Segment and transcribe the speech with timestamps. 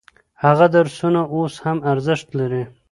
[0.43, 2.63] هغه درسونه اوس هم ارزښت لري.